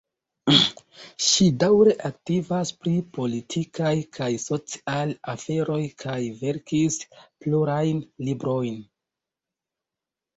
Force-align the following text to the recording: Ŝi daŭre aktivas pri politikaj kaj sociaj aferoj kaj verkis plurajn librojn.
Ŝi 1.25 1.45
daŭre 1.63 1.91
aktivas 2.07 2.71
pri 2.85 2.93
politikaj 3.17 3.91
kaj 4.17 4.29
sociaj 4.45 5.03
aferoj 5.33 5.79
kaj 6.05 6.15
verkis 6.41 6.97
plurajn 7.45 8.01
librojn. 8.31 8.81